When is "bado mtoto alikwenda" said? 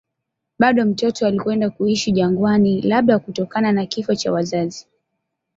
0.59-1.69